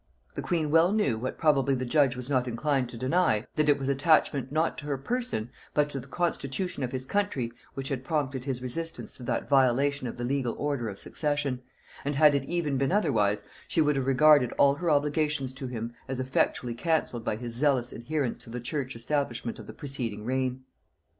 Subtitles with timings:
[0.33, 3.77] The queen well knew, what probably the judge was not inclined to deny, that it
[3.77, 8.03] was attachment, not to her person, but to the constitution of his country, which had
[8.03, 11.61] prompted his resistance to that violation of the legal order of succession;
[12.03, 15.93] and had it even been otherwise, she would have regarded all her obligations to him
[16.07, 20.63] as effectually cancelled by his zealous adherence to the church establishment of the preceding reign.